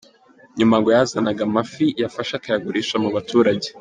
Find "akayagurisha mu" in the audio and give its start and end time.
2.35-3.09